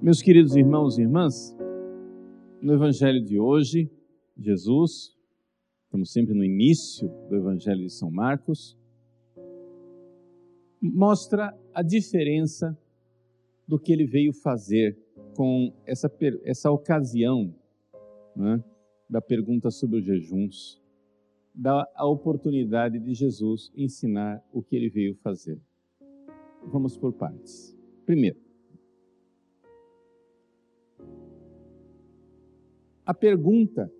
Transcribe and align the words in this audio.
Meus 0.00 0.22
queridos 0.22 0.54
irmãos 0.54 0.96
e 0.96 1.02
irmãs, 1.02 1.56
no 2.62 2.72
Evangelho 2.72 3.20
de 3.20 3.40
hoje, 3.40 3.90
Jesus, 4.38 5.12
estamos 5.86 6.12
sempre 6.12 6.34
no 6.34 6.44
início 6.44 7.08
do 7.28 7.34
Evangelho 7.34 7.82
de 7.82 7.90
São 7.90 8.08
Marcos, 8.08 8.78
mostra 10.80 11.52
a 11.74 11.82
diferença 11.82 12.78
do 13.66 13.76
que 13.76 13.92
ele 13.92 14.06
veio 14.06 14.32
fazer 14.32 14.96
com 15.34 15.74
essa, 15.84 16.08
essa 16.44 16.70
ocasião 16.70 17.52
né, 18.36 18.62
da 19.10 19.20
pergunta 19.20 19.68
sobre 19.68 19.98
os 19.98 20.04
jejuns, 20.04 20.80
dá 21.52 21.84
a 21.96 22.06
oportunidade 22.06 23.00
de 23.00 23.14
Jesus 23.14 23.72
ensinar 23.74 24.40
o 24.52 24.62
que 24.62 24.76
ele 24.76 24.88
veio 24.88 25.16
fazer. 25.16 25.60
Vamos 26.64 26.96
por 26.96 27.12
partes. 27.12 27.76
Primeiro, 28.06 28.47
A 33.08 33.14
pergunta 33.14 33.90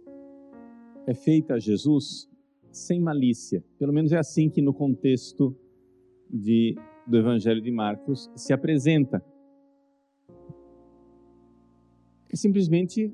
é 1.07 1.15
feita 1.15 1.55
a 1.55 1.59
Jesus 1.59 2.29
sem 2.71 3.01
malícia. 3.01 3.65
Pelo 3.79 3.91
menos 3.91 4.13
é 4.13 4.19
assim 4.19 4.51
que 4.51 4.61
no 4.61 4.75
contexto 4.75 5.57
de, 6.29 6.77
do 7.07 7.17
Evangelho 7.17 7.63
de 7.63 7.71
Marcos 7.71 8.31
se 8.37 8.53
apresenta. 8.53 9.25
É 12.31 12.37
simplesmente 12.37 13.11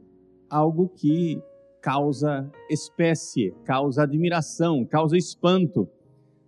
algo 0.50 0.88
que 0.88 1.40
causa 1.80 2.50
espécie, 2.68 3.54
causa 3.64 4.02
admiração, 4.02 4.84
causa 4.84 5.16
espanto. 5.16 5.88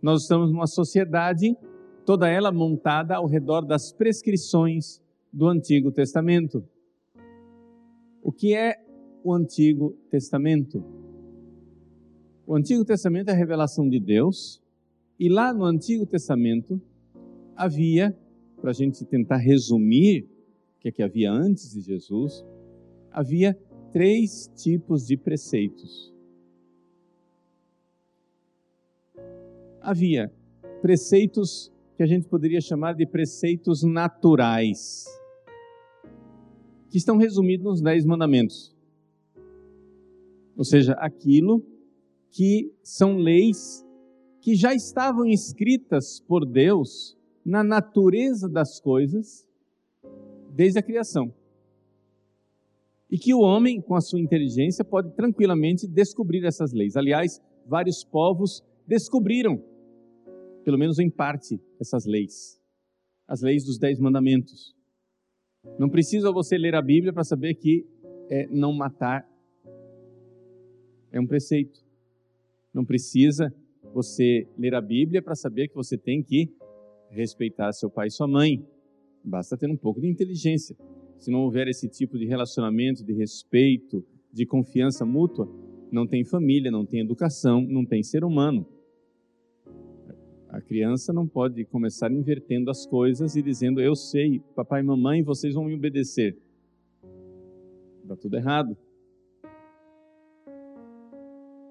Nós 0.02 0.22
estamos 0.22 0.50
numa 0.50 0.66
sociedade, 0.66 1.56
toda 2.04 2.28
ela 2.28 2.50
montada 2.50 3.14
ao 3.14 3.28
redor 3.28 3.60
das 3.60 3.92
prescrições 3.92 5.00
do 5.32 5.46
Antigo 5.46 5.92
Testamento. 5.92 6.68
O 8.20 8.32
que 8.32 8.52
é 8.52 8.84
o 9.26 9.34
Antigo 9.34 9.90
Testamento. 10.08 10.84
O 12.46 12.54
Antigo 12.54 12.84
Testamento 12.84 13.28
é 13.28 13.32
a 13.32 13.36
revelação 13.36 13.88
de 13.88 13.98
Deus, 13.98 14.62
e 15.18 15.28
lá 15.28 15.52
no 15.52 15.64
Antigo 15.64 16.06
Testamento 16.06 16.80
havia, 17.56 18.16
para 18.60 18.70
a 18.70 18.72
gente 18.72 19.04
tentar 19.04 19.38
resumir 19.38 20.28
o 20.76 20.78
que, 20.78 20.88
é 20.90 20.92
que 20.92 21.02
havia 21.02 21.32
antes 21.32 21.72
de 21.72 21.80
Jesus, 21.80 22.46
havia 23.10 23.58
três 23.92 24.48
tipos 24.54 25.04
de 25.04 25.16
preceitos. 25.16 26.14
Havia 29.80 30.32
preceitos 30.80 31.72
que 31.96 32.02
a 32.04 32.06
gente 32.06 32.28
poderia 32.28 32.60
chamar 32.60 32.92
de 32.92 33.04
preceitos 33.04 33.82
naturais, 33.82 35.04
que 36.88 36.96
estão 36.96 37.16
resumidos 37.16 37.64
nos 37.64 37.82
Dez 37.82 38.04
Mandamentos 38.04 38.75
ou 40.56 40.64
seja, 40.64 40.92
aquilo 40.94 41.64
que 42.30 42.72
são 42.82 43.16
leis 43.16 43.84
que 44.40 44.54
já 44.54 44.74
estavam 44.74 45.26
escritas 45.26 46.20
por 46.20 46.46
Deus 46.46 47.16
na 47.44 47.62
natureza 47.62 48.48
das 48.48 48.80
coisas 48.80 49.46
desde 50.50 50.78
a 50.78 50.82
criação. 50.82 51.32
E 53.10 53.18
que 53.18 53.34
o 53.34 53.40
homem, 53.40 53.80
com 53.80 53.94
a 53.94 54.00
sua 54.00 54.20
inteligência, 54.20 54.84
pode 54.84 55.14
tranquilamente 55.14 55.86
descobrir 55.86 56.44
essas 56.44 56.72
leis. 56.72 56.96
Aliás, 56.96 57.40
vários 57.66 58.02
povos 58.02 58.64
descobriram, 58.86 59.62
pelo 60.64 60.78
menos 60.78 60.98
em 60.98 61.10
parte, 61.10 61.60
essas 61.80 62.04
leis. 62.04 62.60
As 63.28 63.42
leis 63.42 63.64
dos 63.64 63.78
Dez 63.78 63.98
Mandamentos. 63.98 64.74
Não 65.78 65.88
precisa 65.88 66.32
você 66.32 66.56
ler 66.56 66.74
a 66.74 66.82
Bíblia 66.82 67.12
para 67.12 67.24
saber 67.24 67.54
que 67.54 67.86
é 68.28 68.46
não 68.48 68.72
matar 68.72 69.28
é 71.12 71.20
um 71.20 71.26
preceito. 71.26 71.84
Não 72.72 72.84
precisa 72.84 73.54
você 73.92 74.46
ler 74.58 74.74
a 74.74 74.80
Bíblia 74.80 75.22
para 75.22 75.34
saber 75.34 75.68
que 75.68 75.74
você 75.74 75.96
tem 75.96 76.22
que 76.22 76.50
respeitar 77.10 77.72
seu 77.72 77.88
pai 77.90 78.08
e 78.08 78.10
sua 78.10 78.26
mãe. 78.26 78.64
Basta 79.24 79.56
ter 79.56 79.70
um 79.70 79.76
pouco 79.76 80.00
de 80.00 80.08
inteligência. 80.08 80.76
Se 81.18 81.30
não 81.30 81.40
houver 81.40 81.68
esse 81.68 81.88
tipo 81.88 82.18
de 82.18 82.26
relacionamento, 82.26 83.02
de 83.02 83.12
respeito, 83.12 84.04
de 84.32 84.44
confiança 84.44 85.04
mútua, 85.04 85.48
não 85.90 86.06
tem 86.06 86.24
família, 86.24 86.70
não 86.70 86.84
tem 86.84 87.00
educação, 87.00 87.62
não 87.62 87.84
tem 87.84 88.02
ser 88.02 88.24
humano. 88.24 88.66
A 90.48 90.60
criança 90.60 91.12
não 91.12 91.26
pode 91.26 91.64
começar 91.64 92.12
invertendo 92.12 92.70
as 92.70 92.86
coisas 92.86 93.34
e 93.36 93.42
dizendo: 93.42 93.80
Eu 93.80 93.94
sei, 93.94 94.40
papai 94.54 94.80
e 94.80 94.84
mamãe, 94.84 95.22
vocês 95.22 95.54
vão 95.54 95.64
me 95.64 95.74
obedecer. 95.74 96.36
Está 98.02 98.16
tudo 98.16 98.36
errado. 98.36 98.76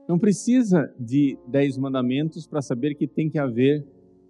Não 0.07 0.19
precisa 0.19 0.93
de 0.99 1.37
dez 1.47 1.77
mandamentos 1.77 2.45
para 2.45 2.61
saber 2.61 2.93
que 2.95 3.07
tem 3.07 3.29
que 3.29 3.39
haver 3.39 3.85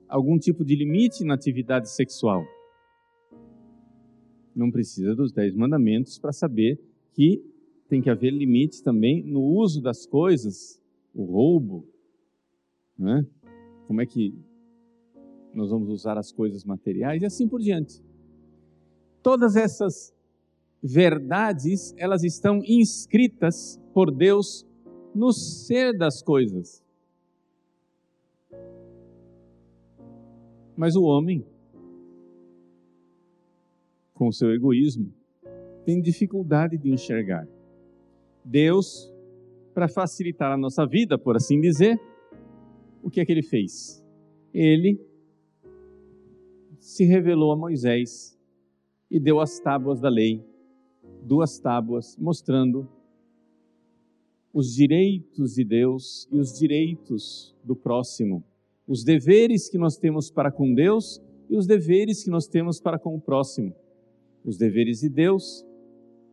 algum 0.07 0.37
tipo 0.37 0.63
de 0.63 0.75
limite 0.75 1.23
na 1.25 1.33
atividade 1.33 1.89
sexual. 1.89 2.45
Não 4.55 4.71
precisa 4.71 5.13
dos 5.13 5.33
dez 5.33 5.53
mandamentos 5.53 6.17
para 6.17 6.31
saber 6.31 6.79
que 7.13 7.43
tem 7.89 8.01
que 8.01 8.09
haver 8.09 8.31
limite 8.31 8.81
também 8.81 9.21
no 9.23 9.41
uso 9.41 9.81
das 9.81 10.05
coisas, 10.05 10.81
o 11.13 11.25
roubo, 11.25 11.85
né? 12.97 13.25
como 13.85 14.01
é 14.01 14.05
que 14.05 14.33
nós 15.53 15.69
vamos 15.69 15.89
usar 15.89 16.17
as 16.17 16.31
coisas 16.31 16.63
materiais 16.63 17.21
e 17.21 17.25
assim 17.25 17.47
por 17.47 17.61
diante. 17.61 18.01
Todas 19.21 19.55
essas 19.55 20.13
verdades, 20.81 21.93
elas 21.97 22.23
estão 22.23 22.61
inscritas 22.63 23.79
por 23.93 24.11
Deus 24.11 24.65
no 25.15 25.31
ser 25.31 25.97
das 25.97 26.21
coisas. 26.21 26.83
Mas 30.75 30.97
o 30.97 31.03
homem, 31.03 31.45
com 34.13 34.29
seu 34.29 34.53
egoísmo, 34.53 35.13
tem 35.85 36.01
dificuldade 36.01 36.77
de 36.77 36.91
enxergar. 36.91 37.47
Deus, 38.43 39.09
para 39.73 39.87
facilitar 39.87 40.51
a 40.51 40.57
nossa 40.57 40.85
vida, 40.85 41.17
por 41.17 41.37
assim 41.37 41.61
dizer, 41.61 41.97
o 43.01 43.09
que 43.09 43.21
é 43.21 43.25
que 43.25 43.31
ele 43.31 43.43
fez? 43.43 44.03
Ele 44.53 44.99
se 46.77 47.05
revelou 47.05 47.53
a 47.53 47.57
Moisés 47.57 48.37
e 49.09 49.19
deu 49.19 49.39
as 49.39 49.59
tábuas 49.59 50.01
da 50.01 50.09
lei, 50.09 50.43
duas 51.23 51.57
tábuas, 51.57 52.17
mostrando 52.17 52.87
os 54.55 54.73
direitos 54.73 55.55
de 55.55 55.65
Deus 55.65 56.29
e 56.31 56.39
os 56.39 56.57
direitos 56.57 57.53
do 57.61 57.75
próximo, 57.75 58.41
os 58.87 59.03
deveres 59.03 59.67
que 59.67 59.77
nós 59.77 59.97
temos 59.97 60.31
para 60.31 60.49
com 60.49 60.73
Deus 60.73 61.21
e 61.49 61.57
os 61.57 61.67
deveres 61.67 62.23
que 62.23 62.29
nós 62.29 62.47
temos 62.47 62.79
para 62.79 62.97
com 62.97 63.13
o 63.13 63.19
próximo. 63.19 63.75
Os 64.45 64.57
deveres 64.57 65.01
de 65.01 65.09
Deus, 65.09 65.65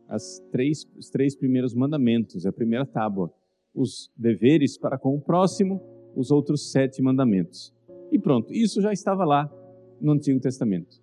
as 0.07 0.39
três, 0.53 0.87
os 0.97 1.09
três 1.09 1.35
primeiros 1.35 1.73
mandamentos, 1.73 2.45
é 2.45 2.49
a 2.49 2.53
primeira 2.53 2.85
tábua. 2.85 3.29
Os 3.75 4.09
deveres 4.15 4.77
para 4.77 4.97
com 4.97 5.17
o 5.17 5.21
próximo, 5.21 5.81
os 6.15 6.31
outros 6.31 6.71
sete 6.71 7.01
mandamentos. 7.01 7.73
E 8.09 8.17
pronto, 8.17 8.53
isso 8.53 8.81
já 8.81 8.93
estava 8.93 9.25
lá 9.25 9.51
no 9.99 10.13
Antigo 10.13 10.39
Testamento. 10.39 11.01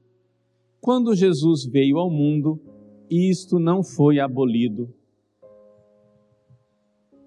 Quando 0.81 1.15
Jesus 1.15 1.67
veio 1.67 1.99
ao 1.99 2.11
mundo, 2.11 2.59
isto 3.11 3.59
não 3.59 3.83
foi 3.83 4.19
abolido 4.19 4.89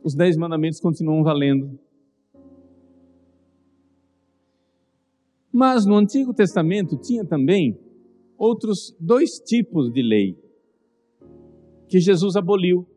os 0.04 0.14
dez 0.14 0.36
mandamentos 0.36 0.80
continuam 0.80 1.24
valendo. 1.24 1.80
Mas 5.52 5.86
no 5.86 5.96
Antigo 5.96 6.34
Testamento 6.34 6.98
tinha 6.98 7.24
também 7.24 7.78
outros 8.38 8.96
dois 9.00 9.40
tipos 9.40 9.92
de 9.92 10.02
lei 10.02 10.38
que 11.88 12.00
Jesus 12.00 12.36
aboliu. 12.36 12.88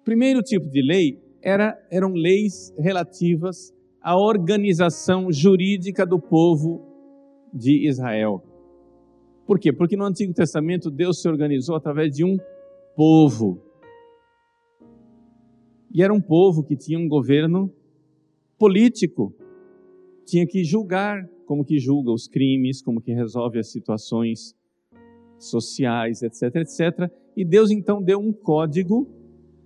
O 0.00 0.04
primeiro 0.04 0.42
tipo 0.42 0.68
de 0.68 0.82
lei 0.82 1.22
era, 1.40 1.80
eram 1.90 2.12
leis 2.12 2.74
relativas 2.76 3.72
à 4.02 4.16
organização 4.16 5.30
jurídica 5.32 6.04
do 6.04 6.18
povo 6.20 6.84
de 7.54 7.88
Israel. 7.88 8.42
Por 9.46 9.60
quê? 9.60 9.72
Porque 9.72 9.96
no 9.96 10.04
Antigo 10.04 10.34
Testamento 10.34 10.90
Deus 10.90 11.22
se 11.22 11.28
organizou 11.28 11.76
através 11.76 12.12
de 12.12 12.24
um 12.24 12.36
povo. 12.96 13.65
E 15.92 16.02
era 16.02 16.12
um 16.12 16.20
povo 16.20 16.62
que 16.62 16.76
tinha 16.76 16.98
um 16.98 17.08
governo 17.08 17.72
político, 18.58 19.34
tinha 20.24 20.46
que 20.46 20.64
julgar 20.64 21.28
como 21.46 21.64
que 21.64 21.78
julga 21.78 22.10
os 22.10 22.26
crimes, 22.26 22.82
como 22.82 23.00
que 23.00 23.12
resolve 23.12 23.58
as 23.58 23.70
situações 23.70 24.54
sociais, 25.38 26.22
etc, 26.22 26.56
etc. 26.56 27.10
E 27.36 27.44
Deus 27.44 27.70
então 27.70 28.02
deu 28.02 28.18
um 28.18 28.32
código 28.32 29.08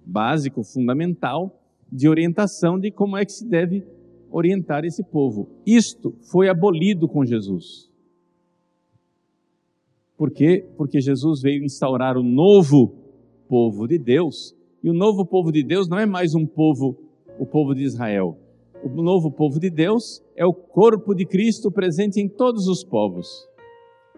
básico, 0.05 0.63
fundamental, 0.63 1.57
de 1.91 2.09
orientação 2.09 2.79
de 2.79 2.91
como 2.91 3.17
é 3.17 3.25
que 3.25 3.33
se 3.33 3.49
deve 3.49 3.85
orientar 4.31 4.85
esse 4.85 5.03
povo. 5.03 5.49
Isto 5.67 6.15
foi 6.31 6.49
abolido 6.49 7.09
com 7.09 7.25
Jesus. 7.25 7.91
Por 10.17 10.31
quê? 10.31 10.67
Porque 10.77 11.01
Jesus 11.01 11.41
veio 11.41 11.65
instaurar 11.65 12.17
o 12.17 12.23
novo 12.23 12.95
povo 13.49 13.89
de 13.89 13.99
Deus. 13.99 14.55
E 14.83 14.89
o 14.89 14.95
novo 14.95 15.27
povo 15.27 15.53
de 15.53 15.63
Deus 15.63 15.89
não 15.89 15.99
é 15.99 16.07
mais 16.07 16.35
um 16.35 16.47
povo, 16.47 16.97
o 17.39 17.45
povo 17.45 17.75
de 17.75 17.83
Israel. 17.83 18.39
O 18.83 18.89
novo 19.03 19.31
povo 19.31 19.61
de 19.61 19.69
Deus 19.69 20.23
é 20.35 20.47
o 20.47 20.55
corpo 20.55 21.15
de 21.15 21.27
Cristo 21.27 21.71
presente 21.71 22.19
em 22.19 22.29
todos 22.29 22.67
os 22.67 22.83
povos. 22.83 23.47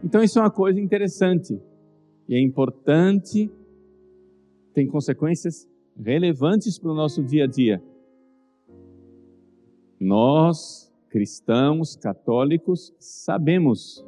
Então 0.04 0.22
isso 0.22 0.38
é 0.38 0.42
uma 0.42 0.50
coisa 0.50 0.80
interessante 0.80 1.60
e 2.28 2.34
é 2.36 2.40
importante, 2.40 3.50
tem 4.72 4.86
consequências 4.86 5.68
relevantes 5.96 6.78
para 6.78 6.92
o 6.92 6.94
nosso 6.94 7.22
dia 7.24 7.44
a 7.44 7.46
dia. 7.46 7.82
Nós, 9.98 10.92
cristãos, 11.08 11.96
católicos, 11.96 12.94
sabemos 12.98 14.04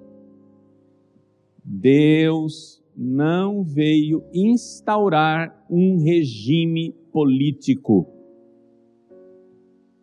Deus 1.64 2.83
não 2.96 3.62
veio 3.62 4.24
instaurar 4.32 5.64
um 5.68 6.02
regime 6.02 6.92
político. 7.12 8.06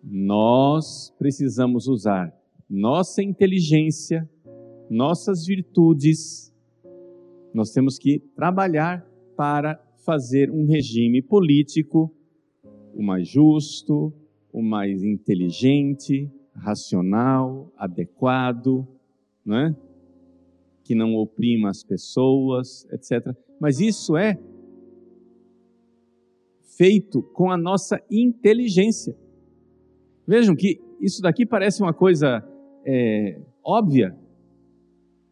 Nós 0.03 1.13
precisamos 1.17 1.87
usar 1.87 2.33
nossa 2.69 3.21
inteligência, 3.21 4.29
nossas 4.89 5.45
virtudes, 5.45 6.53
nós 7.53 7.71
temos 7.71 7.97
que 7.97 8.19
trabalhar 8.35 9.05
para 9.35 9.81
fazer 10.05 10.49
um 10.49 10.65
regime 10.65 11.21
político 11.21 12.11
o 12.93 13.01
mais 13.01 13.27
justo, 13.27 14.13
o 14.51 14.61
mais 14.61 15.03
inteligente, 15.03 16.29
racional, 16.53 17.71
adequado, 17.77 18.87
não 19.45 19.57
é? 19.57 19.75
Que 20.83 20.95
não 20.95 21.15
oprima 21.15 21.69
as 21.69 21.83
pessoas, 21.83 22.85
etc. 22.91 23.35
Mas 23.59 23.79
isso 23.79 24.17
é 24.17 24.39
feito 26.77 27.21
com 27.21 27.51
a 27.51 27.57
nossa 27.57 28.01
inteligência. 28.09 29.15
Vejam 30.27 30.55
que 30.55 30.81
isso 30.99 31.21
daqui 31.21 31.45
parece 31.45 31.81
uma 31.81 31.93
coisa 31.93 32.43
é, 32.85 33.39
óbvia, 33.63 34.17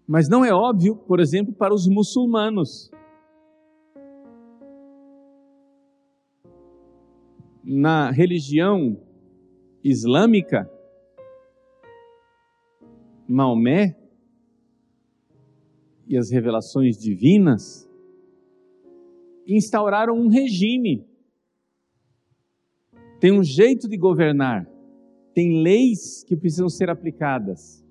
mas 0.08 0.28
não 0.28 0.44
é 0.44 0.54
óbvio, 0.54 0.96
por 0.96 1.20
exemplo, 1.20 1.54
para 1.54 1.74
os 1.74 1.88
muçulmanos. 1.88 2.92
Na 7.64 8.10
religião 8.10 9.00
islâmica, 9.84 10.70
Maomé 13.28 13.99
e 16.10 16.18
as 16.18 16.32
revelações 16.32 16.98
divinas 16.98 17.88
instauraram 19.48 20.16
um 20.16 20.28
regime. 20.28 21.08
Tem 23.20 23.32
um 23.32 23.44
jeito 23.44 23.88
de 23.88 23.96
governar, 23.96 24.68
tem 25.36 25.62
leis 25.62 26.24
que 26.24 26.36
precisam 26.36 26.68
ser 26.68 26.90
aplicadas. 26.90 27.86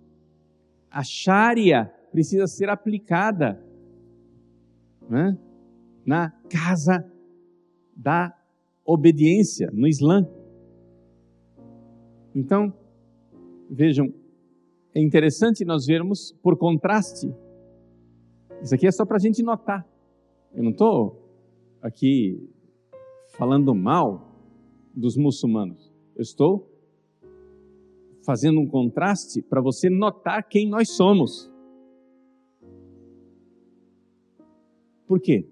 A 0.91 1.05
Sharia 1.05 1.93
precisa 2.11 2.49
ser 2.49 2.69
aplicada 2.69 3.65
né? 5.09 5.38
na 6.05 6.31
casa 6.50 7.09
da 7.94 8.37
obediência, 8.85 9.70
no 9.73 9.87
Islã. 9.87 10.29
Então, 12.35 12.73
vejam, 13.70 14.12
é 14.94 15.00
interessante 15.00 15.65
nós 15.65 15.87
vermos, 15.87 16.32
por 16.43 16.56
contraste, 16.56 17.32
isso 18.62 18.75
aqui 18.75 18.87
é 18.87 18.90
só 18.90 19.05
para 19.06 19.16
a 19.16 19.20
gente 19.20 19.43
notar. 19.43 19.87
Eu 20.52 20.62
não 20.62 20.70
estou 20.70 21.22
aqui 21.81 22.49
falando 23.37 23.75
mal 23.75 24.34
dos 24.94 25.16
muçulmanos. 25.16 25.93
Eu 26.16 26.22
estou 26.22 26.69
fazendo 28.25 28.60
um 28.60 28.66
contraste 28.66 29.40
para 29.40 29.60
você 29.60 29.88
notar 29.88 30.49
quem 30.49 30.69
nós 30.69 30.90
somos. 30.90 31.50
Por 35.06 35.20
quê? 35.20 35.49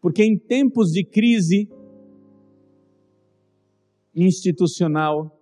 Porque 0.00 0.24
em 0.24 0.38
tempos 0.38 0.90
de 0.92 1.04
crise 1.04 1.68
institucional, 4.14 5.38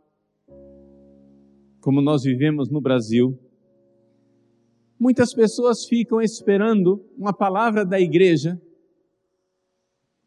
como 1.80 2.00
nós 2.02 2.24
vivemos 2.24 2.68
no 2.68 2.80
Brasil, 2.80 3.38
Muitas 4.98 5.34
pessoas 5.34 5.84
ficam 5.84 6.20
esperando 6.20 7.04
uma 7.16 7.32
palavra 7.32 7.84
da 7.84 8.00
igreja 8.00 8.60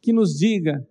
que 0.01 0.13
nos 0.13 0.38
diga. 0.38 0.88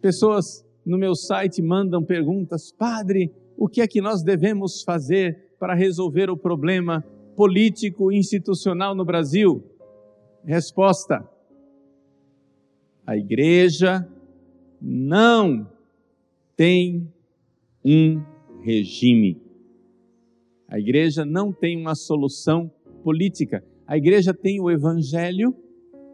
Pessoas 0.00 0.64
no 0.84 0.98
meu 0.98 1.14
site 1.14 1.62
mandam 1.62 2.04
perguntas: 2.04 2.72
Padre, 2.72 3.32
o 3.56 3.68
que 3.68 3.80
é 3.80 3.86
que 3.86 4.00
nós 4.00 4.22
devemos 4.22 4.82
fazer 4.82 5.54
para 5.58 5.74
resolver 5.74 6.28
o 6.28 6.36
problema 6.36 7.04
político 7.36 8.10
institucional 8.10 8.94
no 8.94 9.04
Brasil? 9.04 9.64
Resposta: 10.44 11.28
a 13.06 13.16
igreja 13.16 14.08
não 14.80 15.70
tem 16.56 17.12
um 17.84 18.22
regime. 18.62 19.41
A 20.72 20.78
igreja 20.78 21.22
não 21.22 21.52
tem 21.52 21.78
uma 21.78 21.94
solução 21.94 22.72
política. 23.04 23.62
A 23.86 23.98
igreja 23.98 24.32
tem 24.32 24.58
o 24.58 24.70
evangelho 24.70 25.54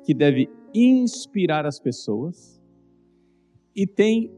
que 0.05 0.13
deve 0.13 0.51
inspirar 0.75 1.65
as 1.65 1.79
pessoas 1.79 2.61
e 3.73 3.87
tem 3.87 4.33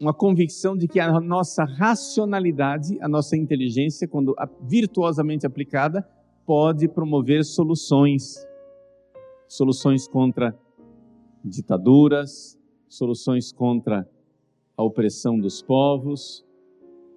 uma 0.00 0.12
convicção 0.12 0.76
de 0.76 0.88
que 0.88 0.98
a 0.98 1.20
nossa 1.20 1.64
racionalidade, 1.64 2.98
a 3.00 3.08
nossa 3.08 3.36
inteligência, 3.36 4.08
quando 4.08 4.34
virtuosamente 4.62 5.46
aplicada, 5.46 6.02
pode 6.44 6.88
promover 6.88 7.44
soluções. 7.44 8.44
Soluções 9.46 10.08
contra 10.08 10.58
ditaduras, 11.44 12.58
soluções 12.88 13.52
contra 13.52 14.10
a 14.76 14.82
opressão 14.82 15.38
dos 15.38 15.62
povos, 15.62 16.44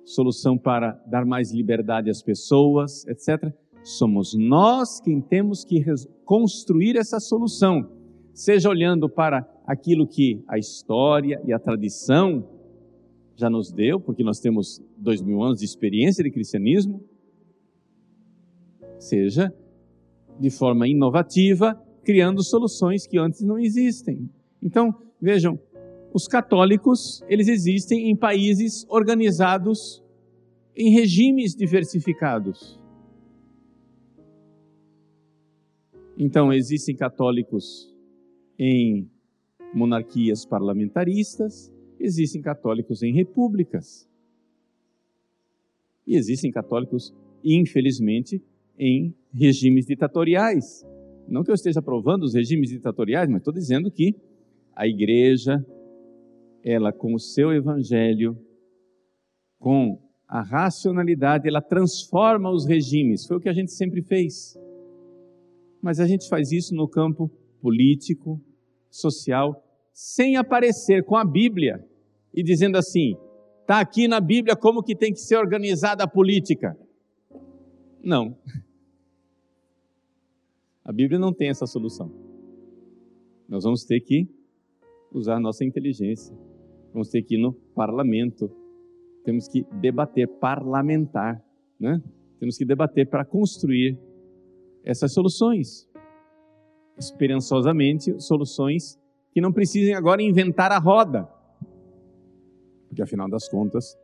solução 0.06 0.58
para 0.58 0.92
dar 1.08 1.26
mais 1.26 1.52
liberdade 1.52 2.10
às 2.10 2.22
pessoas, 2.22 3.06
etc. 3.08 3.54
Somos 3.84 4.34
nós 4.34 5.00
quem 5.00 5.20
temos 5.22 5.64
que 5.64 5.84
construir 6.26 6.96
essa 6.96 7.20
solução, 7.20 7.90
seja 8.34 8.70
olhando 8.70 9.10
para 9.10 9.48
aquilo 9.66 10.08
que 10.08 10.44
a 10.48 10.58
história 10.58 11.42
e 11.46 11.54
a 11.54 11.60
tradição 11.60 12.48
já 13.36 13.50
nos 13.50 13.72
deu, 13.72 14.00
porque 14.00 14.24
nós 14.24 14.40
temos 14.40 14.82
dois 14.98 15.22
mil 15.22 15.42
anos 15.42 15.60
de 15.60 15.66
experiência 15.66 16.24
de 16.24 16.30
cristianismo, 16.30 17.04
seja 19.00 19.54
de 20.40 20.50
forma 20.50 20.88
inovativa, 20.88 21.76
criando 22.04 22.44
soluções 22.44 23.08
que 23.08 23.18
antes 23.18 23.42
não 23.42 23.58
existem. 23.58 24.30
Então, 24.62 24.94
vejam, 25.20 25.60
os 26.14 26.28
católicos, 26.28 27.24
eles 27.30 27.48
existem 27.48 28.10
em 28.10 28.16
países 28.16 28.86
organizados 28.90 30.04
em 30.76 30.94
regimes 30.94 31.56
diversificados. 31.56 32.80
Então, 36.18 36.52
existem 36.52 36.96
católicos 36.96 37.94
em 38.60 39.10
monarquias 39.74 40.46
parlamentaristas, 40.46 41.74
existem 42.00 42.42
católicos 42.42 43.02
em 43.02 43.14
repúblicas. 43.14 44.08
E 46.06 46.16
existem 46.16 46.52
católicos, 46.52 47.14
infelizmente, 47.44 48.44
em 48.78 49.16
regimes 49.34 49.86
ditatoriais. 49.86 50.86
Não 51.28 51.44
que 51.44 51.52
eu 51.52 51.56
esteja 51.56 51.80
aprovando 51.80 52.24
os 52.24 52.34
regimes 52.34 52.70
ditatoriais, 52.70 53.30
mas 53.30 53.40
estou 53.40 53.54
dizendo 53.54 53.90
que 53.90 54.16
a 54.76 54.86
igreja 54.88 55.66
ela 56.64 56.92
com 56.92 57.14
o 57.14 57.20
seu 57.20 57.52
evangelho, 57.52 58.38
com 59.60 60.00
a 60.28 60.42
racionalidade, 60.42 61.48
ela 61.48 61.62
transforma 61.62 62.50
os 62.50 62.66
regimes. 62.66 63.26
Foi 63.26 63.38
o 63.38 63.40
que 63.40 63.50
a 63.50 63.54
gente 63.54 63.72
sempre 63.72 64.02
fez. 64.02 64.58
Mas 65.82 66.00
a 66.00 66.08
gente 66.08 66.30
faz 66.30 66.52
isso 66.52 66.74
no 66.74 66.88
campo 66.88 67.30
político, 67.60 68.42
social, 68.90 69.64
sem 69.94 70.38
aparecer 70.38 71.04
com 71.04 71.16
a 71.16 71.26
Bíblia 71.26 71.86
e 72.34 72.42
dizendo 72.42 72.78
assim: 72.78 73.16
está 73.62 73.80
aqui 73.80 74.08
na 74.08 74.20
Bíblia 74.20 74.56
como 74.56 74.84
que 74.84 74.96
tem 74.96 75.12
que 75.12 75.20
ser 75.20 75.38
organizada 75.38 76.04
a 76.04 76.08
política. 76.08 76.78
Não. 78.04 78.38
A 80.84 80.92
Bíblia 80.92 81.20
não 81.20 81.32
tem 81.32 81.48
essa 81.48 81.68
solução. 81.68 82.12
Nós 83.48 83.64
vamos 83.64 83.86
ter 83.86 84.02
que 84.02 84.28
usar 85.14 85.40
nossa 85.40 85.64
inteligência, 85.64 86.36
Vamos 86.94 87.10
ter 87.10 87.22
que 87.22 87.36
ir 87.36 87.42
no 87.42 87.54
parlamento. 87.54 88.52
Temos 89.24 89.48
que 89.48 89.64
debater, 89.80 90.28
parlamentar, 90.28 91.44
né? 91.80 92.02
Temos 92.40 92.58
que 92.58 92.66
debater 92.66 93.08
para 93.08 93.24
construir 93.24 93.98
essas 94.84 95.14
soluções. 95.14 95.88
Esperançosamente, 96.98 98.20
soluções 98.20 99.00
que 99.32 99.40
não 99.40 99.54
precisem 99.54 99.94
agora 99.94 100.22
inventar 100.22 100.72
a 100.72 100.80
roda. 100.80 101.30
Porque, 102.88 103.02
afinal 103.02 103.30
das 103.30 103.48
contas, 103.48 103.98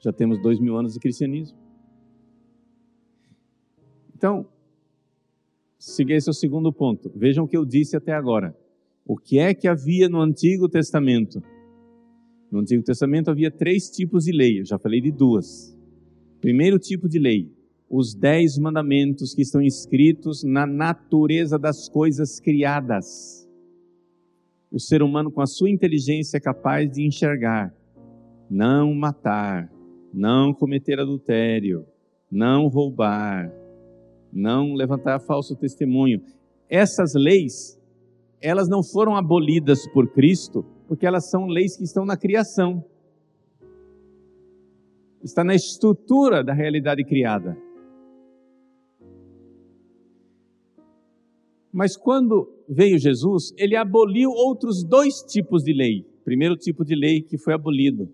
já 0.00 0.12
temos 0.12 0.42
dois 0.42 0.60
mil 0.60 0.76
anos 0.76 0.92
de 0.94 1.00
cristianismo. 1.00 1.56
Então, 4.14 4.46
siga 5.78 6.14
esse 6.14 6.28
é 6.28 6.32
o 6.32 6.34
segundo 6.34 6.72
ponto. 6.72 7.10
Vejam 7.14 7.44
o 7.44 7.48
que 7.48 7.56
eu 7.56 7.64
disse 7.64 7.96
até 7.96 8.12
agora. 8.12 8.56
O 9.06 9.16
que 9.16 9.38
é 9.38 9.54
que 9.54 9.68
havia 9.68 10.08
no 10.08 10.20
Antigo 10.20 10.68
Testamento? 10.68 11.42
No 12.50 12.60
Antigo 12.60 12.82
Testamento 12.82 13.30
havia 13.30 13.50
três 13.50 13.90
tipos 13.90 14.24
de 14.24 14.32
lei, 14.32 14.60
eu 14.60 14.64
já 14.64 14.78
falei 14.78 15.00
de 15.00 15.10
duas. 15.10 15.76
Primeiro 16.40 16.78
tipo 16.78 17.08
de 17.08 17.18
lei, 17.18 17.50
os 17.90 18.14
dez 18.14 18.58
mandamentos 18.58 19.34
que 19.34 19.42
estão 19.42 19.60
escritos 19.60 20.42
na 20.44 20.66
natureza 20.66 21.58
das 21.58 21.88
coisas 21.88 22.38
criadas. 22.38 23.48
O 24.70 24.78
ser 24.78 25.02
humano, 25.02 25.30
com 25.30 25.40
a 25.40 25.46
sua 25.46 25.70
inteligência, 25.70 26.36
é 26.36 26.40
capaz 26.40 26.90
de 26.90 27.06
enxergar: 27.06 27.74
não 28.50 28.94
matar, 28.94 29.72
não 30.12 30.52
cometer 30.52 31.00
adultério, 31.00 31.84
não 32.30 32.68
roubar, 32.68 33.52
não 34.32 34.74
levantar 34.74 35.20
falso 35.20 35.56
testemunho. 35.56 36.20
Essas 36.68 37.14
leis, 37.14 37.80
elas 38.40 38.68
não 38.68 38.82
foram 38.82 39.16
abolidas 39.16 39.86
por 39.92 40.12
Cristo, 40.12 40.64
porque 40.86 41.06
elas 41.06 41.30
são 41.30 41.46
leis 41.46 41.76
que 41.76 41.84
estão 41.84 42.04
na 42.04 42.16
criação. 42.16 42.84
Está 45.22 45.42
na 45.42 45.54
estrutura 45.54 46.44
da 46.44 46.52
realidade 46.52 47.04
criada. 47.04 47.56
Mas 51.72 51.96
quando 51.96 52.50
veio 52.68 52.98
Jesus, 52.98 53.52
ele 53.58 53.76
aboliu 53.76 54.30
outros 54.30 54.82
dois 54.82 55.20
tipos 55.22 55.62
de 55.62 55.72
lei. 55.72 56.06
Primeiro 56.24 56.56
tipo 56.56 56.84
de 56.84 56.94
lei 56.94 57.20
que 57.20 57.36
foi 57.36 57.54
abolido, 57.54 58.08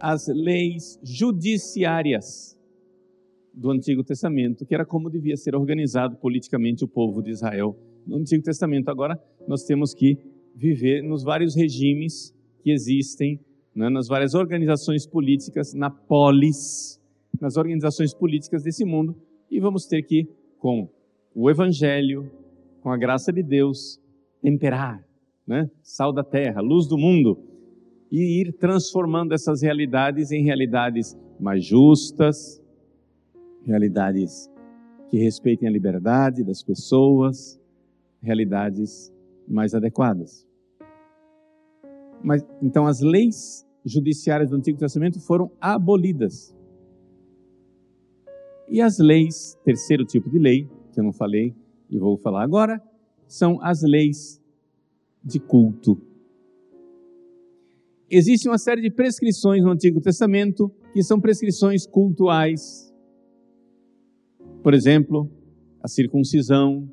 as 0.00 0.26
leis 0.28 0.98
judiciárias 1.02 2.58
do 3.52 3.70
Antigo 3.70 4.02
Testamento, 4.02 4.66
que 4.66 4.74
era 4.74 4.84
como 4.84 5.08
devia 5.08 5.36
ser 5.36 5.54
organizado 5.54 6.16
politicamente 6.16 6.84
o 6.84 6.88
povo 6.88 7.22
de 7.22 7.30
Israel 7.30 7.76
no 8.06 8.16
Antigo 8.16 8.42
Testamento. 8.42 8.88
Agora 8.88 9.20
nós 9.46 9.64
temos 9.64 9.94
que 9.94 10.18
viver 10.54 11.02
nos 11.02 11.22
vários 11.22 11.54
regimes 11.54 12.34
que 12.62 12.70
existem, 12.70 13.40
né, 13.74 13.88
nas 13.88 14.06
várias 14.06 14.34
organizações 14.34 15.06
políticas, 15.06 15.74
na 15.74 15.90
polis, 15.90 17.00
nas 17.40 17.56
organizações 17.56 18.14
políticas 18.14 18.62
desse 18.62 18.84
mundo, 18.84 19.16
e 19.50 19.58
vamos 19.60 19.86
ter 19.86 20.02
que, 20.02 20.28
com 20.58 20.88
o 21.34 21.50
Evangelho, 21.50 22.30
com 22.80 22.90
a 22.90 22.96
graça 22.96 23.32
de 23.32 23.42
Deus, 23.42 24.00
temperar, 24.40 25.04
né? 25.46 25.70
sal 25.82 26.12
da 26.12 26.22
terra, 26.22 26.60
luz 26.60 26.86
do 26.86 26.96
mundo, 26.96 27.38
e 28.10 28.40
ir 28.40 28.52
transformando 28.52 29.32
essas 29.32 29.62
realidades 29.62 30.30
em 30.30 30.44
realidades 30.44 31.16
mais 31.40 31.64
justas, 31.64 32.62
realidades 33.64 34.50
que 35.08 35.18
respeitem 35.18 35.68
a 35.68 35.72
liberdade 35.72 36.44
das 36.44 36.62
pessoas, 36.62 37.60
realidades 38.22 39.12
mais 39.48 39.74
adequadas. 39.74 40.46
Mas 42.22 42.44
então 42.62 42.86
as 42.86 43.00
leis 43.00 43.66
judiciárias 43.84 44.50
do 44.50 44.56
Antigo 44.56 44.78
Testamento 44.78 45.20
foram 45.20 45.50
abolidas. 45.60 46.56
E 48.68 48.80
as 48.80 48.98
leis, 48.98 49.58
terceiro 49.62 50.04
tipo 50.04 50.30
de 50.30 50.38
lei, 50.38 50.68
que 50.92 51.00
eu 51.00 51.04
não 51.04 51.12
falei, 51.12 51.54
e 51.90 51.98
vou 51.98 52.16
falar 52.16 52.42
agora, 52.42 52.82
são 53.26 53.60
as 53.62 53.82
leis 53.82 54.40
de 55.22 55.38
culto. 55.38 56.00
Existe 58.10 58.48
uma 58.48 58.58
série 58.58 58.80
de 58.80 58.90
prescrições 58.90 59.62
no 59.62 59.70
Antigo 59.70 60.00
Testamento 60.00 60.70
que 60.92 61.02
são 61.02 61.20
prescrições 61.20 61.86
cultuais. 61.86 62.92
Por 64.62 64.72
exemplo, 64.72 65.30
a 65.82 65.88
circuncisão, 65.88 66.88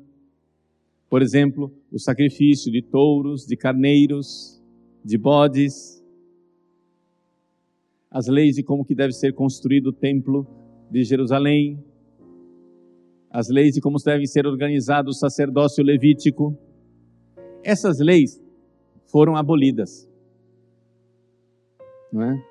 por 1.12 1.20
exemplo, 1.20 1.70
o 1.92 1.98
sacrifício 1.98 2.72
de 2.72 2.80
touros, 2.80 3.44
de 3.44 3.54
carneiros, 3.54 4.58
de 5.04 5.18
bodes, 5.18 6.02
as 8.10 8.28
leis 8.28 8.56
de 8.56 8.62
como 8.62 8.82
que 8.82 8.94
deve 8.94 9.12
ser 9.12 9.34
construído 9.34 9.88
o 9.88 9.92
templo 9.92 10.46
de 10.90 11.04
Jerusalém, 11.04 11.78
as 13.28 13.50
leis 13.50 13.74
de 13.74 13.80
como 13.82 13.98
deve 14.02 14.26
ser 14.26 14.46
organizado 14.46 15.10
o 15.10 15.12
sacerdócio 15.12 15.84
levítico. 15.84 16.56
Essas 17.62 17.98
leis 17.98 18.42
foram 19.04 19.36
abolidas. 19.36 20.08
Não 22.10 22.22
é? 22.22 22.42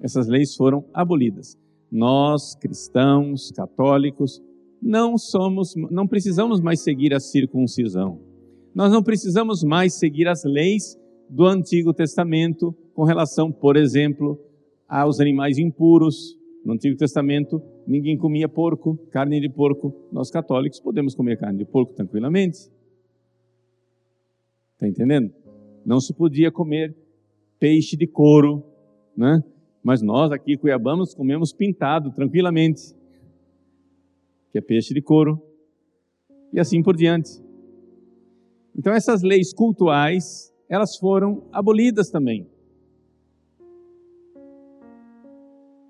Essas 0.00 0.28
leis 0.28 0.54
foram 0.54 0.84
abolidas. 0.94 1.58
Nós, 1.90 2.54
cristãos, 2.54 3.50
católicos, 3.50 4.40
não 4.80 5.16
somos, 5.16 5.74
não 5.90 6.06
precisamos 6.06 6.60
mais 6.60 6.80
seguir 6.80 7.14
a 7.14 7.20
circuncisão. 7.20 8.20
Nós 8.74 8.92
não 8.92 9.02
precisamos 9.02 9.64
mais 9.64 9.94
seguir 9.94 10.28
as 10.28 10.44
leis 10.44 10.98
do 11.28 11.46
Antigo 11.46 11.92
Testamento 11.92 12.74
com 12.94 13.04
relação, 13.04 13.50
por 13.50 13.76
exemplo, 13.76 14.38
aos 14.88 15.20
animais 15.20 15.58
impuros. 15.58 16.36
No 16.64 16.74
Antigo 16.74 16.96
Testamento, 16.96 17.62
ninguém 17.86 18.16
comia 18.16 18.48
porco, 18.48 18.96
carne 19.10 19.40
de 19.40 19.48
porco. 19.48 19.94
Nós 20.12 20.30
católicos 20.30 20.80
podemos 20.80 21.14
comer 21.14 21.38
carne 21.38 21.58
de 21.58 21.64
porco 21.64 21.94
tranquilamente. 21.94 22.58
Está 24.74 24.86
entendendo? 24.86 25.32
Não 25.84 26.00
se 26.00 26.12
podia 26.12 26.50
comer 26.50 26.94
peixe 27.58 27.96
de 27.96 28.06
couro, 28.06 28.62
né? 29.16 29.42
Mas 29.82 30.02
nós 30.02 30.32
aqui, 30.32 30.56
cuiabanos, 30.56 31.14
comemos 31.14 31.52
pintado 31.52 32.10
tranquilamente, 32.10 32.82
que 34.56 34.58
é 34.58 34.62
peixe 34.62 34.94
de 34.94 35.02
couro, 35.02 35.38
e 36.50 36.58
assim 36.58 36.82
por 36.82 36.96
diante. 36.96 37.30
Então 38.74 38.90
essas 38.90 39.22
leis 39.22 39.52
cultuais, 39.52 40.50
elas 40.66 40.96
foram 40.96 41.46
abolidas 41.52 42.08
também. 42.08 42.48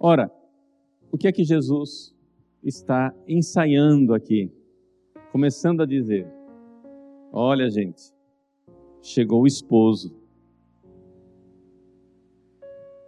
Ora, 0.00 0.32
o 1.12 1.16
que 1.16 1.28
é 1.28 1.32
que 1.32 1.44
Jesus 1.44 2.12
está 2.60 3.14
ensaiando 3.28 4.12
aqui? 4.12 4.50
Começando 5.30 5.82
a 5.82 5.86
dizer: 5.86 6.26
Olha, 7.32 7.70
gente, 7.70 8.12
chegou 9.00 9.42
o 9.42 9.46
esposo. 9.46 10.12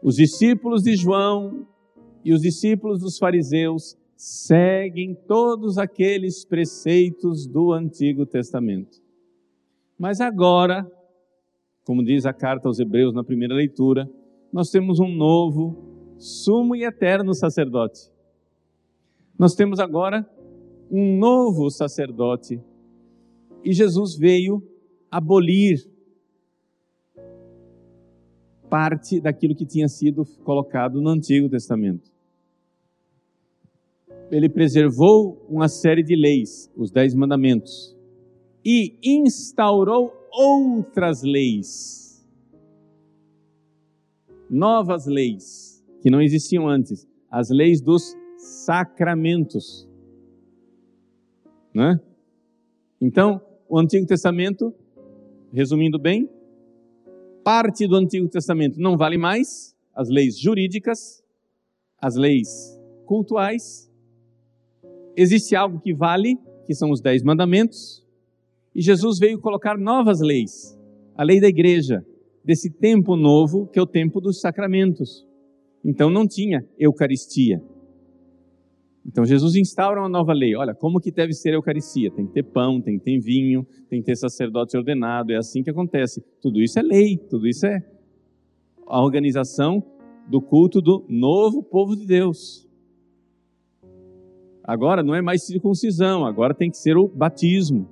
Os 0.00 0.14
discípulos 0.14 0.84
de 0.84 0.94
João 0.94 1.66
e 2.24 2.32
os 2.32 2.42
discípulos 2.42 3.00
dos 3.00 3.18
fariseus 3.18 3.97
seguem 4.18 5.14
todos 5.14 5.78
aqueles 5.78 6.44
preceitos 6.44 7.46
do 7.46 7.72
Antigo 7.72 8.26
Testamento. 8.26 9.00
Mas 9.96 10.20
agora, 10.20 10.84
como 11.84 12.04
diz 12.04 12.26
a 12.26 12.32
carta 12.32 12.66
aos 12.66 12.80
Hebreus 12.80 13.14
na 13.14 13.22
primeira 13.22 13.54
leitura, 13.54 14.10
nós 14.52 14.70
temos 14.70 14.98
um 14.98 15.06
novo 15.06 15.76
sumo 16.18 16.74
e 16.74 16.82
eterno 16.82 17.32
sacerdote. 17.32 18.10
Nós 19.38 19.54
temos 19.54 19.78
agora 19.78 20.28
um 20.90 21.16
novo 21.16 21.70
sacerdote 21.70 22.60
e 23.62 23.72
Jesus 23.72 24.16
veio 24.16 24.60
abolir 25.08 25.88
parte 28.68 29.20
daquilo 29.20 29.54
que 29.54 29.64
tinha 29.64 29.86
sido 29.86 30.24
colocado 30.42 31.00
no 31.00 31.10
Antigo 31.10 31.48
Testamento. 31.48 32.17
Ele 34.30 34.48
preservou 34.48 35.44
uma 35.48 35.68
série 35.68 36.02
de 36.02 36.14
leis, 36.14 36.70
os 36.76 36.90
Dez 36.90 37.14
Mandamentos, 37.14 37.96
e 38.64 38.98
instaurou 39.02 40.12
outras 40.30 41.22
leis, 41.22 42.26
novas 44.50 45.06
leis 45.06 45.84
que 46.00 46.10
não 46.10 46.20
existiam 46.20 46.68
antes, 46.68 47.08
as 47.30 47.50
leis 47.50 47.80
dos 47.80 48.14
sacramentos. 48.36 49.88
Né? 51.74 52.00
Então, 53.00 53.40
o 53.68 53.78
Antigo 53.78 54.06
Testamento, 54.06 54.74
resumindo 55.52 55.98
bem, 55.98 56.28
parte 57.44 57.86
do 57.86 57.96
Antigo 57.96 58.28
Testamento 58.28 58.78
não 58.78 58.96
vale 58.96 59.16
mais, 59.18 59.76
as 59.94 60.08
leis 60.08 60.38
jurídicas, 60.38 61.22
as 62.00 62.14
leis 62.14 62.78
cultuais. 63.04 63.87
Existe 65.20 65.56
algo 65.56 65.80
que 65.80 65.92
vale, 65.92 66.38
que 66.64 66.72
são 66.72 66.92
os 66.92 67.00
dez 67.00 67.24
mandamentos, 67.24 68.06
e 68.72 68.80
Jesus 68.80 69.18
veio 69.18 69.40
colocar 69.40 69.76
novas 69.76 70.20
leis, 70.20 70.78
a 71.16 71.24
lei 71.24 71.40
da 71.40 71.48
igreja, 71.48 72.06
desse 72.44 72.70
tempo 72.70 73.16
novo, 73.16 73.66
que 73.66 73.80
é 73.80 73.82
o 73.82 73.86
tempo 73.86 74.20
dos 74.20 74.40
sacramentos. 74.40 75.26
Então 75.84 76.08
não 76.08 76.24
tinha 76.24 76.64
Eucaristia. 76.78 77.60
Então 79.04 79.24
Jesus 79.24 79.56
instaura 79.56 80.00
uma 80.00 80.08
nova 80.08 80.32
lei. 80.32 80.54
Olha, 80.54 80.72
como 80.72 81.00
que 81.00 81.10
deve 81.10 81.32
ser 81.32 81.50
a 81.50 81.54
Eucaristia? 81.54 82.12
Tem 82.12 82.24
que 82.24 82.34
ter 82.34 82.44
pão, 82.44 82.80
tem 82.80 82.96
que 82.96 83.04
ter 83.04 83.18
vinho, 83.18 83.66
tem 83.90 83.98
que 83.98 84.06
ter 84.06 84.16
sacerdote 84.16 84.76
ordenado. 84.76 85.32
É 85.32 85.36
assim 85.36 85.64
que 85.64 85.70
acontece. 85.70 86.22
Tudo 86.40 86.62
isso 86.62 86.78
é 86.78 86.82
lei, 86.82 87.16
tudo 87.16 87.48
isso 87.48 87.66
é 87.66 87.84
a 88.86 89.02
organização 89.02 89.82
do 90.28 90.40
culto 90.40 90.80
do 90.80 91.04
novo 91.08 91.60
povo 91.60 91.96
de 91.96 92.06
Deus. 92.06 92.67
Agora 94.68 95.02
não 95.02 95.14
é 95.14 95.22
mais 95.22 95.46
circuncisão, 95.46 96.26
agora 96.26 96.52
tem 96.52 96.70
que 96.70 96.76
ser 96.76 96.94
o 96.94 97.08
batismo. 97.08 97.88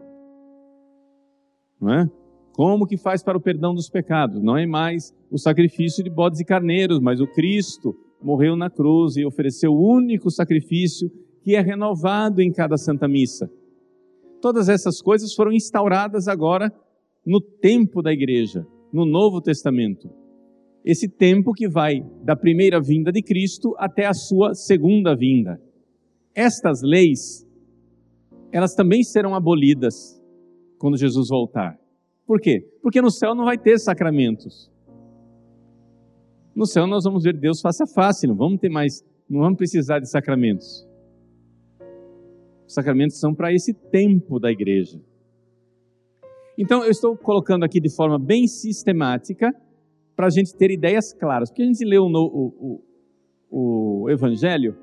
Não 1.80 1.90
é? 1.90 2.10
Como 2.52 2.86
que 2.86 2.98
faz 2.98 3.22
para 3.22 3.38
o 3.38 3.40
perdão 3.40 3.74
dos 3.74 3.88
pecados? 3.88 4.42
Não 4.42 4.58
é 4.58 4.66
mais 4.66 5.10
o 5.30 5.38
sacrifício 5.38 6.04
de 6.04 6.10
bodes 6.10 6.38
e 6.38 6.44
carneiros, 6.44 7.00
mas 7.00 7.18
o 7.18 7.26
Cristo 7.26 7.96
morreu 8.22 8.56
na 8.56 8.68
cruz 8.68 9.16
e 9.16 9.24
ofereceu 9.24 9.72
o 9.72 9.90
único 9.90 10.30
sacrifício 10.30 11.10
que 11.42 11.56
é 11.56 11.62
renovado 11.62 12.42
em 12.42 12.52
cada 12.52 12.76
Santa 12.76 13.08
Missa. 13.08 13.50
Todas 14.42 14.68
essas 14.68 15.00
coisas 15.00 15.32
foram 15.32 15.52
instauradas 15.52 16.28
agora 16.28 16.70
no 17.24 17.40
tempo 17.40 18.02
da 18.02 18.12
igreja, 18.12 18.66
no 18.92 19.06
Novo 19.06 19.40
Testamento. 19.40 20.10
Esse 20.84 21.08
tempo 21.08 21.54
que 21.54 21.70
vai 21.70 22.04
da 22.22 22.36
primeira 22.36 22.78
vinda 22.82 23.10
de 23.10 23.22
Cristo 23.22 23.74
até 23.78 24.04
a 24.04 24.12
sua 24.12 24.52
segunda 24.52 25.16
vinda. 25.16 25.58
Estas 26.36 26.82
leis, 26.82 27.48
elas 28.52 28.74
também 28.74 29.02
serão 29.02 29.34
abolidas 29.34 30.22
quando 30.78 30.98
Jesus 30.98 31.28
voltar. 31.30 31.80
Por 32.26 32.38
quê? 32.38 32.60
Porque 32.82 33.00
no 33.00 33.10
céu 33.10 33.34
não 33.34 33.46
vai 33.46 33.56
ter 33.56 33.78
sacramentos. 33.78 34.70
No 36.54 36.66
céu 36.66 36.86
nós 36.86 37.04
vamos 37.04 37.24
ver 37.24 37.34
Deus 37.38 37.62
face 37.62 37.82
a 37.82 37.86
face, 37.86 38.26
não 38.26 38.36
vamos 38.36 38.60
ter 38.60 38.68
mais, 38.68 39.02
não 39.26 39.40
vamos 39.40 39.56
precisar 39.56 39.98
de 39.98 40.10
sacramentos. 40.10 40.86
Os 42.66 42.74
sacramentos 42.74 43.18
são 43.18 43.34
para 43.34 43.50
esse 43.50 43.72
tempo 43.72 44.38
da 44.38 44.52
igreja. 44.52 45.00
Então 46.58 46.84
eu 46.84 46.90
estou 46.90 47.16
colocando 47.16 47.64
aqui 47.64 47.80
de 47.80 47.94
forma 47.94 48.18
bem 48.18 48.46
sistemática 48.46 49.54
para 50.14 50.26
a 50.26 50.30
gente 50.30 50.54
ter 50.54 50.70
ideias 50.70 51.14
claras. 51.14 51.48
Porque 51.48 51.62
a 51.62 51.66
gente 51.66 51.82
lê 51.82 51.98
o, 51.98 52.06
o, 52.06 52.82
o, 53.50 54.02
o 54.02 54.10
Evangelho, 54.10 54.76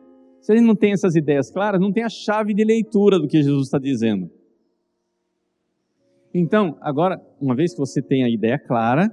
se 0.44 0.52
a 0.52 0.56
gente 0.58 0.68
não 0.68 0.76
tem 0.76 0.92
essas 0.92 1.16
ideias 1.16 1.50
claras, 1.50 1.80
não 1.80 1.94
tem 1.94 2.04
a 2.04 2.10
chave 2.10 2.54
de 2.54 2.66
leitura 2.66 3.18
do 3.18 3.30
que 3.30 3.42
Jesus 3.42 3.68
está 3.68 3.80
dizendo. 3.80 4.30
Então, 6.34 6.78
agora, 6.82 7.18
uma 7.40 7.56
vez 7.56 7.72
que 7.72 7.80
você 7.80 8.02
tem 8.02 8.26
a 8.26 8.30
ideia 8.30 8.60
clara, 8.60 9.10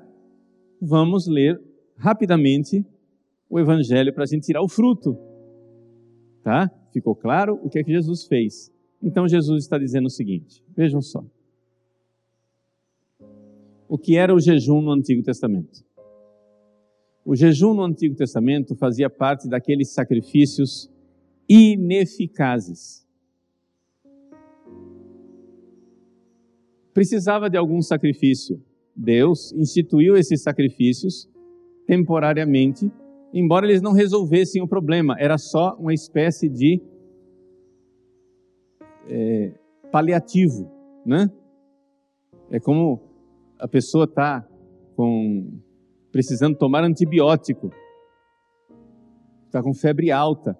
vamos 0.83 1.29
ler 1.29 1.63
rapidamente 1.97 2.85
o 3.49 3.61
Evangelho 3.61 4.13
para 4.13 4.25
a 4.25 4.27
gente 4.27 4.45
tirar 4.45 4.61
o 4.61 4.69
fruto. 4.69 5.17
Tá? 6.43 6.69
Ficou 6.93 7.15
claro 7.15 7.61
o 7.63 7.71
que 7.71 7.79
é 7.79 7.85
que 7.85 7.93
Jesus 7.93 8.25
fez? 8.25 8.73
Então 9.01 9.29
Jesus 9.29 9.63
está 9.63 9.79
dizendo 9.79 10.07
o 10.07 10.11
seguinte: 10.11 10.65
vejam 10.77 11.01
só. 11.01 11.25
O 13.89 13.97
que 13.97 14.17
era 14.17 14.35
o 14.35 14.41
jejum 14.41 14.81
no 14.83 14.91
Antigo 14.91 15.23
Testamento? 15.23 15.85
O 17.25 17.37
jejum 17.37 17.73
no 17.73 17.85
Antigo 17.85 18.17
Testamento 18.17 18.75
fazia 18.75 19.09
parte 19.09 19.49
daqueles 19.49 19.93
sacrifícios 19.93 20.91
ineficazes. 21.52 23.04
Precisava 26.95 27.50
de 27.50 27.57
algum 27.57 27.83
sacrifício. 27.83 28.62
Deus 28.95 29.52
instituiu 29.52 30.16
esses 30.16 30.42
sacrifícios 30.42 31.28
temporariamente, 31.87 32.88
embora 33.35 33.66
eles 33.66 33.83
não 33.83 33.92
resolvessem 33.92 34.62
o 34.62 34.69
problema, 34.69 35.16
era 35.19 35.37
só 35.38 35.75
uma 35.76 35.92
espécie 35.92 36.49
de 36.49 36.80
é, 39.09 39.52
paliativo, 39.90 40.71
né? 41.04 41.28
É 42.49 42.61
como 42.61 43.00
a 43.58 43.67
pessoa 43.67 44.04
está 44.04 44.47
com 44.95 45.60
precisando 46.13 46.56
tomar 46.56 46.84
antibiótico, 46.84 47.73
está 49.47 49.63
com 49.63 49.73
febre 49.75 50.13
alta, 50.13 50.56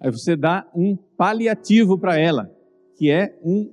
aí 0.00 0.10
você 0.10 0.36
dá 0.36 0.68
um 0.74 0.96
paliativo 1.16 1.98
para 1.98 2.18
ela, 2.18 2.50
que 2.96 3.10
é 3.10 3.38
um 3.42 3.72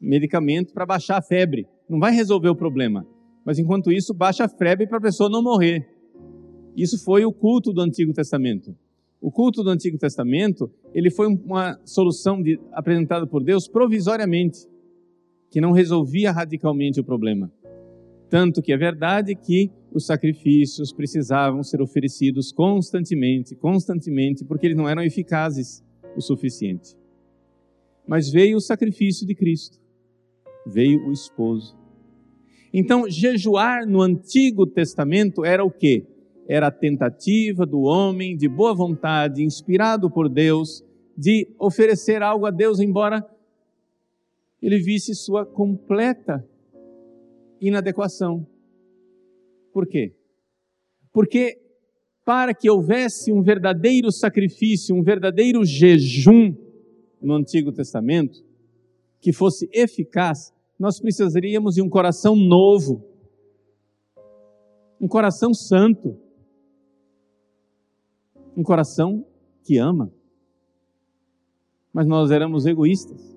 medicamento 0.00 0.72
para 0.72 0.86
baixar 0.86 1.18
a 1.18 1.22
febre. 1.22 1.66
Não 1.88 1.98
vai 1.98 2.12
resolver 2.12 2.48
o 2.48 2.56
problema, 2.56 3.06
mas 3.44 3.58
enquanto 3.58 3.92
isso 3.92 4.14
baixa 4.14 4.44
a 4.44 4.48
febre 4.48 4.86
para 4.86 4.98
a 4.98 5.02
pessoa 5.02 5.30
não 5.30 5.42
morrer. 5.42 5.88
Isso 6.76 7.02
foi 7.04 7.24
o 7.24 7.32
culto 7.32 7.72
do 7.72 7.80
Antigo 7.80 8.12
Testamento. 8.12 8.76
O 9.20 9.30
culto 9.30 9.62
do 9.62 9.70
Antigo 9.70 9.96
Testamento, 9.96 10.70
ele 10.92 11.10
foi 11.10 11.26
uma 11.28 11.80
solução 11.84 12.42
apresentada 12.72 13.26
por 13.26 13.42
Deus 13.42 13.66
provisoriamente, 13.66 14.58
que 15.50 15.60
não 15.60 15.72
resolvia 15.72 16.32
radicalmente 16.32 17.00
o 17.00 17.04
problema. 17.04 17.50
Tanto 18.34 18.60
que 18.60 18.72
é 18.72 18.76
verdade 18.76 19.36
que 19.36 19.70
os 19.92 20.06
sacrifícios 20.06 20.92
precisavam 20.92 21.62
ser 21.62 21.80
oferecidos 21.80 22.50
constantemente, 22.50 23.54
constantemente, 23.54 24.44
porque 24.44 24.66
eles 24.66 24.76
não 24.76 24.88
eram 24.88 25.04
eficazes 25.04 25.84
o 26.16 26.20
suficiente. 26.20 26.96
Mas 28.04 28.28
veio 28.28 28.56
o 28.56 28.60
sacrifício 28.60 29.24
de 29.24 29.36
Cristo, 29.36 29.78
veio 30.66 31.06
o 31.06 31.12
esposo, 31.12 31.78
então, 32.72 33.08
jejuar 33.08 33.86
no 33.86 34.02
Antigo 34.02 34.66
Testamento 34.66 35.44
era 35.44 35.64
o 35.64 35.70
quê? 35.70 36.04
Era 36.48 36.66
a 36.66 36.72
tentativa 36.72 37.64
do 37.64 37.82
homem 37.82 38.36
de 38.36 38.48
boa 38.48 38.74
vontade, 38.74 39.44
inspirado 39.44 40.10
por 40.10 40.28
Deus, 40.28 40.84
de 41.16 41.54
oferecer 41.56 42.20
algo 42.20 42.46
a 42.46 42.50
Deus, 42.50 42.80
embora 42.80 43.24
ele 44.60 44.78
visse 44.78 45.14
sua 45.14 45.46
completa 45.46 46.44
inadequação. 47.60 48.46
Por 49.72 49.86
quê? 49.86 50.14
Porque 51.12 51.60
para 52.24 52.54
que 52.54 52.70
houvesse 52.70 53.32
um 53.32 53.42
verdadeiro 53.42 54.10
sacrifício, 54.10 54.96
um 54.96 55.02
verdadeiro 55.02 55.64
jejum 55.64 56.54
no 57.20 57.34
Antigo 57.34 57.72
Testamento, 57.72 58.44
que 59.20 59.32
fosse 59.32 59.68
eficaz, 59.72 60.52
nós 60.78 61.00
precisaríamos 61.00 61.74
de 61.74 61.82
um 61.82 61.88
coração 61.88 62.34
novo, 62.34 63.04
um 65.00 65.06
coração 65.06 65.52
santo, 65.52 66.18
um 68.56 68.62
coração 68.62 69.26
que 69.62 69.78
ama. 69.78 70.12
Mas 71.92 72.06
nós 72.06 72.30
éramos 72.30 72.66
egoístas. 72.66 73.33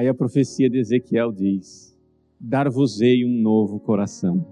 Aí 0.00 0.08
a 0.08 0.14
profecia 0.14 0.70
de 0.70 0.78
Ezequiel 0.78 1.30
diz: 1.30 1.94
Dar-vos-ei 2.40 3.22
um 3.22 3.42
novo 3.42 3.78
coração. 3.78 4.46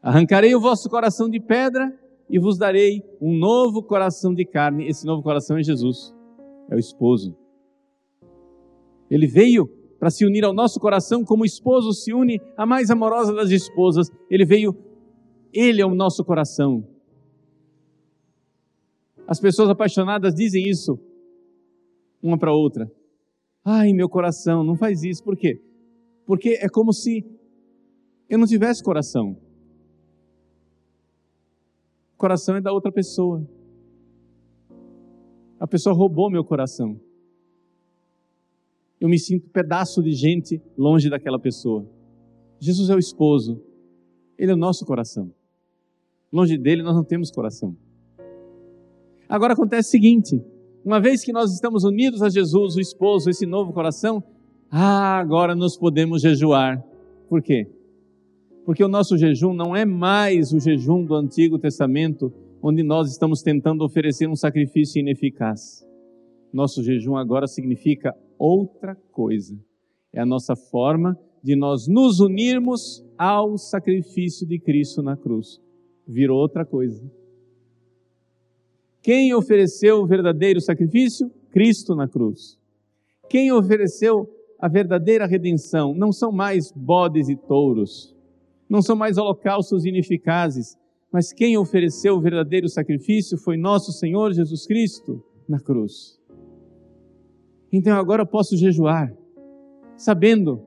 Arrancarei 0.00 0.54
o 0.54 0.60
vosso 0.60 0.88
coração 0.88 1.28
de 1.28 1.40
pedra 1.40 1.92
e 2.30 2.38
vos 2.38 2.56
darei 2.56 3.02
um 3.20 3.36
novo 3.36 3.82
coração 3.82 4.32
de 4.32 4.44
carne. 4.44 4.86
Esse 4.86 5.04
novo 5.04 5.24
coração 5.24 5.58
é 5.58 5.62
Jesus, 5.64 6.14
é 6.70 6.76
o 6.76 6.78
esposo. 6.78 7.36
Ele 9.10 9.26
veio 9.26 9.66
para 9.98 10.08
se 10.08 10.24
unir 10.24 10.44
ao 10.44 10.54
nosso 10.54 10.78
coração 10.78 11.24
como 11.24 11.42
o 11.42 11.46
esposo 11.46 11.92
se 11.92 12.14
une 12.14 12.40
à 12.56 12.64
mais 12.64 12.90
amorosa 12.90 13.34
das 13.34 13.50
esposas. 13.50 14.08
Ele 14.30 14.44
veio, 14.44 14.72
ele 15.52 15.82
é 15.82 15.84
o 15.84 15.96
nosso 15.96 16.24
coração. 16.24 16.86
As 19.26 19.40
pessoas 19.40 19.68
apaixonadas 19.68 20.32
dizem 20.32 20.68
isso 20.68 20.96
uma 22.22 22.38
para 22.38 22.52
outra. 22.52 22.88
Ai, 23.64 23.92
meu 23.92 24.08
coração, 24.08 24.62
não 24.62 24.76
faz 24.76 25.02
isso. 25.02 25.22
Por 25.22 25.36
quê? 25.36 25.60
Porque 26.26 26.58
é 26.60 26.68
como 26.68 26.92
se 26.92 27.24
eu 28.28 28.38
não 28.38 28.46
tivesse 28.46 28.82
coração. 28.82 29.36
O 32.14 32.16
coração 32.16 32.56
é 32.56 32.60
da 32.60 32.72
outra 32.72 32.92
pessoa. 32.92 33.46
A 35.58 35.66
pessoa 35.66 35.94
roubou 35.94 36.30
meu 36.30 36.44
coração 36.44 37.00
eu 39.04 39.08
me 39.08 39.18
sinto 39.18 39.50
pedaço 39.50 40.02
de 40.02 40.12
gente 40.12 40.62
longe 40.78 41.10
daquela 41.10 41.38
pessoa. 41.38 41.86
Jesus 42.58 42.88
é 42.88 42.94
o 42.94 42.98
esposo, 42.98 43.62
ele 44.38 44.50
é 44.50 44.54
o 44.54 44.56
nosso 44.56 44.86
coração. 44.86 45.30
Longe 46.32 46.56
dele 46.56 46.82
nós 46.82 46.94
não 46.94 47.04
temos 47.04 47.30
coração. 47.30 47.76
Agora 49.28 49.52
acontece 49.52 49.88
o 49.88 49.90
seguinte: 49.90 50.42
uma 50.84 51.00
vez 51.00 51.24
que 51.24 51.32
nós 51.32 51.52
estamos 51.52 51.82
unidos 51.82 52.20
a 52.20 52.28
Jesus, 52.28 52.76
o 52.76 52.80
esposo, 52.80 53.30
esse 53.30 53.46
novo 53.46 53.72
coração, 53.72 54.22
ah, 54.70 55.18
agora 55.18 55.54
nós 55.54 55.78
podemos 55.78 56.20
jejuar. 56.20 56.84
Por 57.28 57.42
quê? 57.42 57.66
Porque 58.66 58.84
o 58.84 58.88
nosso 58.88 59.16
jejum 59.16 59.54
não 59.54 59.74
é 59.74 59.86
mais 59.86 60.52
o 60.52 60.60
jejum 60.60 61.04
do 61.04 61.14
Antigo 61.14 61.58
Testamento, 61.58 62.30
onde 62.62 62.82
nós 62.82 63.10
estamos 63.10 63.40
tentando 63.40 63.82
oferecer 63.82 64.28
um 64.28 64.36
sacrifício 64.36 65.00
ineficaz. 65.00 65.86
Nosso 66.52 66.82
jejum 66.82 67.16
agora 67.16 67.46
significa 67.46 68.14
outra 68.38 68.94
coisa. 69.10 69.58
É 70.12 70.20
a 70.20 70.26
nossa 70.26 70.54
forma 70.54 71.18
de 71.42 71.56
nós 71.56 71.88
nos 71.88 72.20
unirmos 72.20 73.04
ao 73.16 73.56
sacrifício 73.56 74.46
de 74.46 74.58
Cristo 74.58 75.02
na 75.02 75.16
cruz. 75.16 75.60
Virou 76.06 76.38
outra 76.38 76.64
coisa. 76.64 77.02
Quem 79.04 79.34
ofereceu 79.34 79.98
o 79.98 80.06
verdadeiro 80.06 80.62
sacrifício? 80.62 81.30
Cristo 81.50 81.94
na 81.94 82.08
cruz. 82.08 82.58
Quem 83.28 83.52
ofereceu 83.52 84.26
a 84.58 84.66
verdadeira 84.66 85.26
redenção 85.26 85.94
não 85.94 86.10
são 86.10 86.32
mais 86.32 86.72
bodes 86.72 87.28
e 87.28 87.36
touros, 87.36 88.16
não 88.66 88.80
são 88.80 88.96
mais 88.96 89.18
holocaustos 89.18 89.84
ineficazes, 89.84 90.78
mas 91.12 91.34
quem 91.34 91.58
ofereceu 91.58 92.14
o 92.14 92.20
verdadeiro 92.20 92.66
sacrifício 92.66 93.36
foi 93.36 93.58
nosso 93.58 93.92
Senhor 93.92 94.32
Jesus 94.32 94.66
Cristo 94.66 95.22
na 95.46 95.60
cruz. 95.60 96.18
Então 97.70 97.98
agora 97.98 98.22
eu 98.22 98.26
posso 98.26 98.56
jejuar, 98.56 99.14
sabendo 99.98 100.62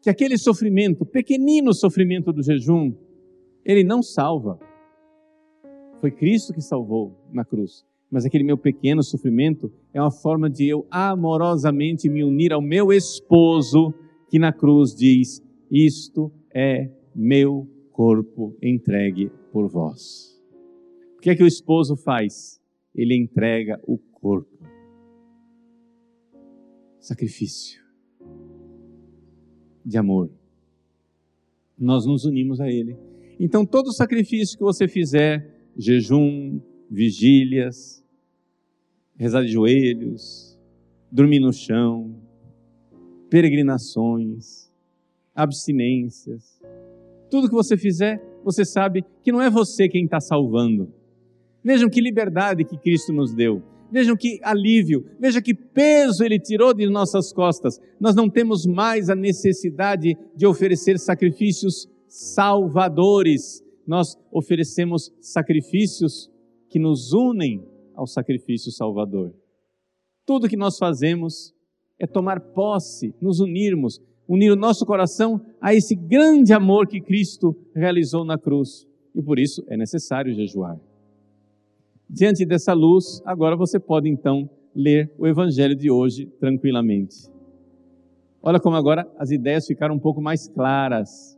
que 0.00 0.08
aquele 0.08 0.38
sofrimento, 0.38 1.04
pequenino 1.04 1.74
sofrimento 1.74 2.32
do 2.32 2.40
jejum, 2.40 2.94
ele 3.64 3.82
não 3.82 4.00
salva. 4.00 4.60
Foi 6.00 6.10
Cristo 6.10 6.52
que 6.52 6.60
salvou 6.60 7.16
na 7.32 7.44
cruz. 7.44 7.84
Mas 8.10 8.24
aquele 8.24 8.44
meu 8.44 8.56
pequeno 8.56 9.02
sofrimento 9.02 9.70
é 9.92 10.00
uma 10.00 10.10
forma 10.10 10.48
de 10.48 10.66
eu 10.66 10.86
amorosamente 10.90 12.08
me 12.08 12.24
unir 12.24 12.52
ao 12.52 12.62
meu 12.62 12.92
esposo, 12.92 13.92
que 14.30 14.38
na 14.38 14.52
cruz 14.52 14.94
diz: 14.94 15.42
Isto 15.70 16.32
é 16.54 16.90
meu 17.14 17.68
corpo 17.92 18.56
entregue 18.62 19.30
por 19.52 19.68
vós. 19.68 20.38
O 21.16 21.20
que 21.20 21.30
é 21.30 21.34
que 21.34 21.42
o 21.42 21.46
esposo 21.46 21.96
faz? 21.96 22.60
Ele 22.94 23.16
entrega 23.16 23.80
o 23.86 23.98
corpo. 23.98 24.56
Sacrifício 27.00 27.82
de 29.84 29.98
amor. 29.98 30.30
Nós 31.78 32.06
nos 32.06 32.24
unimos 32.24 32.60
a 32.60 32.68
Ele. 32.68 32.96
Então, 33.40 33.64
todo 33.64 33.92
sacrifício 33.92 34.56
que 34.56 34.64
você 34.64 34.88
fizer, 34.88 35.57
jejum, 35.78 36.60
vigílias, 36.90 38.04
rezar 39.16 39.42
de 39.42 39.52
joelhos, 39.52 40.58
dormir 41.10 41.38
no 41.38 41.52
chão, 41.52 42.14
peregrinações, 43.30 44.70
abstinências, 45.34 46.60
tudo 47.30 47.48
que 47.48 47.54
você 47.54 47.76
fizer, 47.76 48.20
você 48.42 48.64
sabe 48.64 49.04
que 49.22 49.30
não 49.30 49.40
é 49.40 49.50
você 49.50 49.88
quem 49.88 50.04
está 50.04 50.20
salvando. 50.20 50.92
Vejam 51.62 51.88
que 51.88 52.00
liberdade 52.00 52.64
que 52.64 52.78
Cristo 52.78 53.12
nos 53.12 53.34
deu. 53.34 53.62
Vejam 53.90 54.16
que 54.16 54.38
alívio, 54.42 55.04
veja 55.18 55.40
que 55.40 55.54
peso 55.54 56.22
Ele 56.22 56.38
tirou 56.38 56.74
de 56.74 56.88
nossas 56.88 57.32
costas. 57.32 57.78
Nós 57.98 58.14
não 58.14 58.28
temos 58.28 58.66
mais 58.66 59.08
a 59.08 59.14
necessidade 59.14 60.16
de 60.34 60.46
oferecer 60.46 60.98
sacrifícios 60.98 61.88
salvadores. 62.06 63.62
Nós 63.88 64.18
oferecemos 64.30 65.10
sacrifícios 65.18 66.30
que 66.68 66.78
nos 66.78 67.14
unem 67.14 67.66
ao 67.94 68.06
sacrifício 68.06 68.70
salvador. 68.70 69.34
Tudo 70.26 70.46
que 70.46 70.58
nós 70.58 70.76
fazemos 70.76 71.54
é 71.98 72.06
tomar 72.06 72.38
posse, 72.38 73.14
nos 73.18 73.40
unirmos, 73.40 73.98
unir 74.28 74.52
o 74.52 74.56
nosso 74.56 74.84
coração 74.84 75.40
a 75.58 75.74
esse 75.74 75.94
grande 75.94 76.52
amor 76.52 76.86
que 76.86 77.00
Cristo 77.00 77.56
realizou 77.74 78.26
na 78.26 78.36
cruz. 78.36 78.86
E 79.14 79.22
por 79.22 79.38
isso 79.38 79.64
é 79.68 79.76
necessário 79.76 80.34
jejuar. 80.34 80.78
Diante 82.10 82.44
dessa 82.44 82.74
luz, 82.74 83.22
agora 83.24 83.56
você 83.56 83.80
pode 83.80 84.06
então 84.06 84.50
ler 84.74 85.10
o 85.18 85.26
evangelho 85.26 85.74
de 85.74 85.90
hoje 85.90 86.26
tranquilamente. 86.38 87.16
Olha 88.42 88.60
como 88.60 88.76
agora 88.76 89.10
as 89.18 89.30
ideias 89.30 89.66
ficaram 89.66 89.94
um 89.94 89.98
pouco 89.98 90.20
mais 90.20 90.46
claras. 90.46 91.37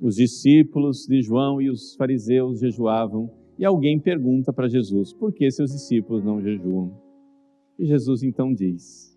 Os 0.00 0.16
discípulos 0.16 1.06
de 1.06 1.20
João 1.20 1.60
e 1.60 1.68
os 1.68 1.94
fariseus 1.94 2.60
jejuavam, 2.60 3.30
e 3.58 3.64
alguém 3.64 4.00
pergunta 4.00 4.52
para 4.52 4.68
Jesus: 4.68 5.12
por 5.12 5.32
que 5.32 5.50
seus 5.50 5.70
discípulos 5.70 6.24
não 6.24 6.40
jejuam? 6.40 6.92
E 7.78 7.84
Jesus 7.84 8.22
então 8.22 8.54
diz: 8.54 9.10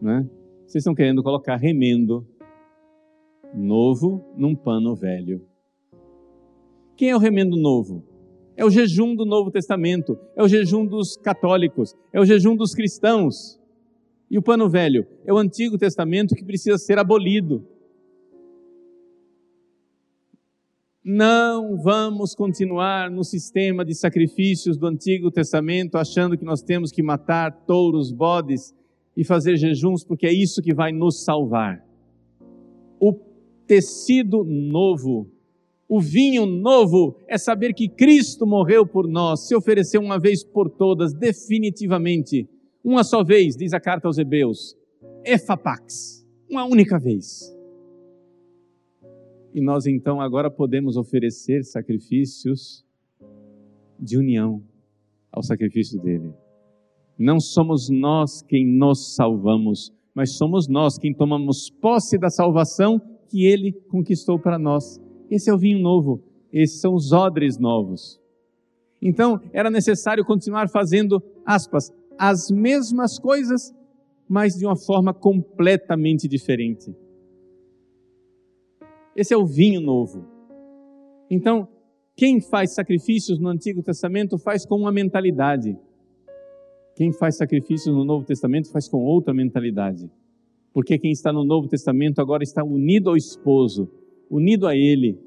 né? 0.00 0.26
Vocês 0.66 0.82
estão 0.82 0.94
querendo 0.94 1.22
colocar 1.22 1.56
remendo 1.56 2.26
novo 3.54 4.24
num 4.36 4.54
pano 4.54 4.94
velho. 4.94 5.44
Quem 6.96 7.10
é 7.10 7.16
o 7.16 7.18
remendo 7.18 7.56
novo? 7.56 8.04
É 8.56 8.64
o 8.64 8.70
jejum 8.70 9.14
do 9.14 9.24
Novo 9.24 9.50
Testamento, 9.50 10.18
é 10.36 10.42
o 10.42 10.48
jejum 10.48 10.86
dos 10.86 11.16
católicos, 11.16 11.96
é 12.12 12.20
o 12.20 12.24
jejum 12.24 12.54
dos 12.54 12.74
cristãos. 12.74 13.58
E 14.30 14.38
o 14.38 14.42
pano 14.42 14.68
velho 14.68 15.06
é 15.24 15.32
o 15.32 15.38
Antigo 15.38 15.76
Testamento 15.76 16.34
que 16.34 16.44
precisa 16.44 16.78
ser 16.78 16.98
abolido. 16.98 17.66
Não 21.04 21.76
vamos 21.76 22.34
continuar 22.34 23.10
no 23.10 23.24
sistema 23.24 23.84
de 23.84 23.94
sacrifícios 23.94 24.76
do 24.76 24.86
Antigo 24.86 25.30
Testamento, 25.30 25.96
achando 25.96 26.36
que 26.36 26.44
nós 26.44 26.62
temos 26.62 26.92
que 26.92 27.02
matar 27.02 27.64
touros, 27.66 28.12
bodes 28.12 28.74
e 29.16 29.24
fazer 29.24 29.56
jejuns, 29.56 30.04
porque 30.04 30.26
é 30.26 30.32
isso 30.32 30.62
que 30.62 30.74
vai 30.74 30.92
nos 30.92 31.24
salvar. 31.24 31.84
O 33.00 33.14
tecido 33.66 34.44
novo 34.44 35.30
o 35.90 36.00
vinho 36.00 36.46
novo 36.46 37.16
é 37.26 37.36
saber 37.36 37.74
que 37.74 37.88
Cristo 37.88 38.46
morreu 38.46 38.86
por 38.86 39.08
nós, 39.08 39.48
se 39.48 39.56
ofereceu 39.56 40.00
uma 40.00 40.20
vez 40.20 40.44
por 40.44 40.70
todas, 40.70 41.12
definitivamente, 41.12 42.48
uma 42.84 43.02
só 43.02 43.24
vez, 43.24 43.56
diz 43.56 43.72
a 43.72 43.80
carta 43.80 44.06
aos 44.06 44.16
Hebreus, 44.16 44.76
efapax, 45.24 46.24
uma 46.48 46.64
única 46.64 46.96
vez. 46.96 47.52
E 49.54 49.60
nós 49.60 49.86
então 49.86 50.20
agora 50.20 50.50
podemos 50.50 50.96
oferecer 50.96 51.64
sacrifícios 51.64 52.84
de 53.98 54.16
união 54.16 54.62
ao 55.32 55.42
sacrifício 55.42 56.00
dele. 56.00 56.32
Não 57.18 57.38
somos 57.38 57.88
nós 57.90 58.42
quem 58.42 58.66
nos 58.66 59.14
salvamos, 59.14 59.92
mas 60.14 60.36
somos 60.36 60.68
nós 60.68 60.98
quem 60.98 61.14
tomamos 61.14 61.70
posse 61.70 62.18
da 62.18 62.30
salvação 62.30 63.00
que 63.28 63.44
ele 63.44 63.72
conquistou 63.88 64.38
para 64.38 64.58
nós 64.58 65.00
esse 65.30 65.48
é 65.48 65.54
o 65.54 65.58
vinho 65.58 65.78
novo, 65.78 66.20
esses 66.52 66.80
são 66.80 66.92
os 66.92 67.12
odres 67.12 67.56
novos. 67.56 68.20
Então, 69.00 69.40
era 69.52 69.70
necessário 69.70 70.24
continuar 70.24 70.68
fazendo, 70.68 71.22
aspas, 71.46 71.92
as 72.18 72.50
mesmas 72.50 73.18
coisas, 73.18 73.72
mas 74.28 74.54
de 74.54 74.66
uma 74.66 74.76
forma 74.76 75.14
completamente 75.14 76.26
diferente. 76.26 76.92
Esse 79.20 79.34
é 79.34 79.36
o 79.36 79.44
vinho 79.44 79.82
novo. 79.82 80.24
Então, 81.30 81.68
quem 82.16 82.40
faz 82.40 82.72
sacrifícios 82.72 83.38
no 83.38 83.50
Antigo 83.50 83.82
Testamento 83.82 84.38
faz 84.38 84.64
com 84.64 84.76
uma 84.76 84.90
mentalidade. 84.90 85.76
Quem 86.96 87.12
faz 87.12 87.36
sacrifícios 87.36 87.94
no 87.94 88.02
Novo 88.02 88.24
Testamento 88.24 88.72
faz 88.72 88.88
com 88.88 88.96
outra 88.96 89.34
mentalidade. 89.34 90.10
Porque 90.72 90.98
quem 90.98 91.10
está 91.10 91.30
no 91.34 91.44
Novo 91.44 91.68
Testamento 91.68 92.18
agora 92.18 92.42
está 92.42 92.64
unido 92.64 93.10
ao 93.10 93.16
esposo, 93.16 93.90
unido 94.30 94.66
a 94.66 94.74
Ele, 94.74 95.20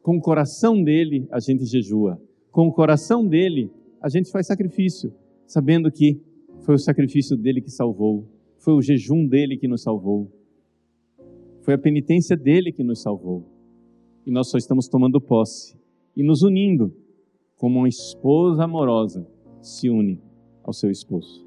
com 0.00 0.16
o 0.16 0.22
coração 0.22 0.82
dele 0.82 1.28
a 1.30 1.38
gente 1.38 1.66
jejua, 1.66 2.18
com 2.50 2.66
o 2.66 2.72
coração 2.72 3.26
dele 3.26 3.70
a 4.00 4.08
gente 4.08 4.30
faz 4.30 4.46
sacrifício, 4.46 5.12
sabendo 5.46 5.92
que 5.92 6.18
foi 6.60 6.76
o 6.76 6.78
sacrifício 6.78 7.36
dele 7.36 7.60
que 7.60 7.70
salvou, 7.70 8.26
foi 8.56 8.72
o 8.72 8.80
jejum 8.80 9.26
dele 9.26 9.58
que 9.58 9.68
nos 9.68 9.82
salvou, 9.82 10.32
foi 11.68 11.74
a 11.74 11.78
penitência 11.78 12.34
dele 12.34 12.72
que 12.72 12.82
nos 12.82 13.02
salvou. 13.02 13.44
E 14.24 14.30
nós 14.30 14.48
só 14.48 14.56
estamos 14.56 14.88
tomando 14.88 15.20
posse 15.20 15.78
e 16.16 16.22
nos 16.22 16.40
unindo 16.42 16.96
como 17.58 17.80
uma 17.80 17.88
esposa 17.90 18.64
amorosa 18.64 19.28
se 19.60 19.90
une 19.90 20.18
ao 20.64 20.72
seu 20.72 20.90
esposo. 20.90 21.46